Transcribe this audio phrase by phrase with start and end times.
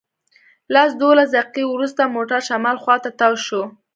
[0.73, 3.61] لس دولس دقیقې وروسته موټر شمال خواته تاو شو.